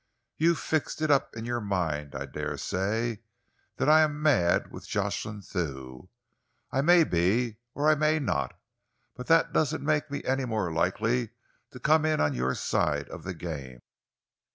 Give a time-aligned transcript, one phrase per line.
[0.35, 3.21] You've fixed it up in your mind, I dare say,
[3.77, 6.09] that I am mad with Jocelyn Thew.
[6.71, 8.59] I may be or I may not,
[9.15, 11.29] but that doesn't make me any the more likely
[11.69, 13.81] to come in on your side of the game."